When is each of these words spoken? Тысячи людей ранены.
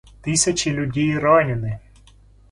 Тысячи 0.23 0.69
людей 0.69 1.15
ранены. 1.15 1.79